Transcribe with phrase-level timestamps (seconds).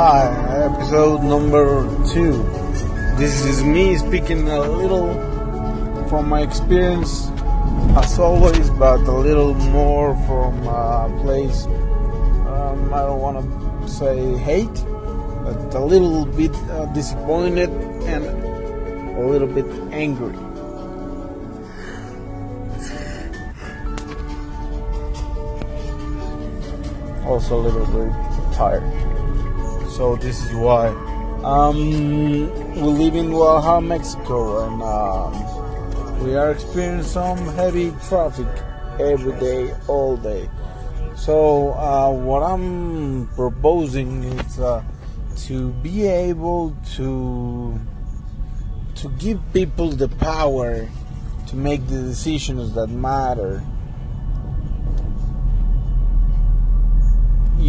[0.00, 0.32] Hi,
[0.64, 2.32] episode number two.
[3.20, 5.12] This is me speaking a little
[6.08, 7.28] from my experience,
[8.00, 11.66] as always, but a little more from a place
[12.48, 14.72] um, I don't want to say hate,
[15.44, 17.68] but a little bit uh, disappointed
[18.08, 20.32] and a little bit angry.
[27.26, 29.19] Also a little bit tired.
[29.90, 30.88] So this is why.
[31.42, 31.76] Um,
[32.74, 38.46] we live in Guadalajara, Mexico, and um, we are experiencing some heavy traffic
[39.00, 40.48] every day, all day.
[41.16, 44.84] So uh, what I'm proposing is uh,
[45.48, 47.78] to be able to
[48.94, 50.88] to give people the power
[51.48, 53.62] to make the decisions that matter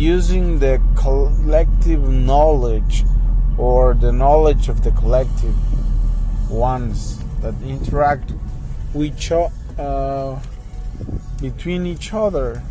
[0.01, 3.05] using the collective knowledge
[3.55, 5.53] or the knowledge of the collective
[6.49, 8.33] ones that interact
[8.95, 10.39] with each uh,
[11.39, 12.63] between each other.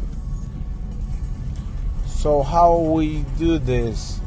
[2.06, 4.18] So how we do this?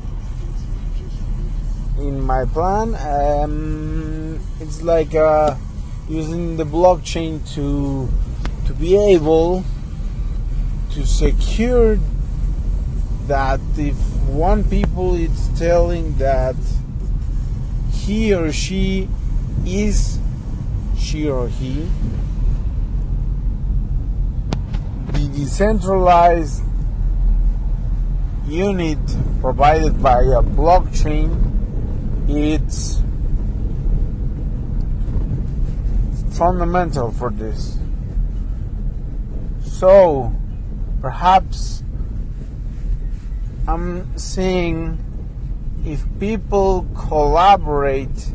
[1.98, 5.58] In my plan, um, it's like uh,
[6.08, 8.08] using the blockchain to
[8.66, 9.66] to be able
[10.92, 12.00] to secure
[13.28, 13.96] that if
[14.28, 16.56] one people is telling that
[17.92, 19.08] he or she
[19.66, 20.20] is
[20.98, 21.90] she or he
[25.14, 26.64] the decentralized
[28.46, 29.00] unit
[29.42, 31.40] provided by a blockchain
[32.28, 33.04] it's
[36.34, 37.78] fundamental for this.
[39.62, 40.34] So
[41.02, 41.84] perhaps
[43.66, 45.00] I'm seeing
[45.86, 48.32] if people collaborate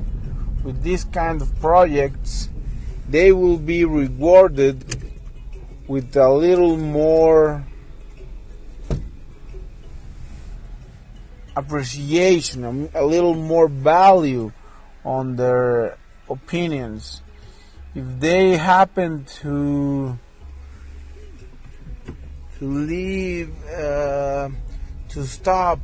[0.65, 2.49] with this kind of projects,
[3.09, 5.13] they will be rewarded
[5.87, 7.67] with a little more
[11.55, 14.51] appreciation, a little more value
[15.05, 15.99] on their
[16.31, 17.21] opinions.
[17.95, 20.19] If they happen to
[22.59, 23.55] to leave.
[23.65, 24.49] Uh,
[25.19, 25.81] to stop,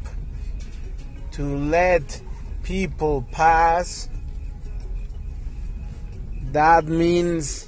[1.33, 2.21] to let
[2.63, 4.09] people pass,
[6.53, 7.67] that means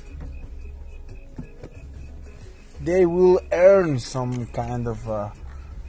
[2.81, 5.32] they will earn some kind of a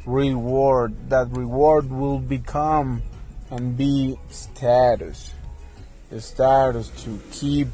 [0.07, 1.11] reward.
[1.11, 3.03] That reward will become
[3.51, 5.31] and be status.
[6.09, 7.67] The status to keep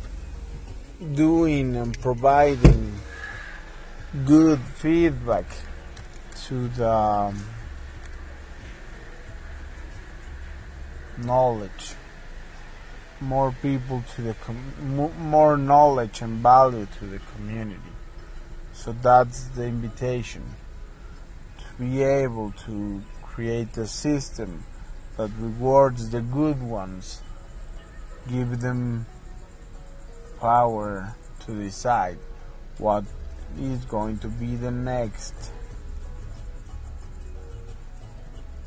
[1.14, 3.00] doing and providing
[4.26, 5.46] good feedback
[6.48, 7.42] to the um,
[11.18, 11.96] knowledge.
[13.22, 14.74] More people to the com-
[15.18, 17.94] more knowledge and value to the community.
[18.74, 20.44] So that's the invitation.
[21.60, 24.64] To be able to create a system
[25.18, 27.22] that rewards the good ones
[28.30, 29.06] give them
[30.40, 32.18] power to decide
[32.78, 33.04] what
[33.60, 35.34] is going to be the next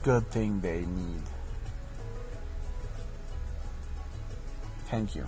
[0.02, 1.22] good thing they need
[4.88, 5.26] Thank you.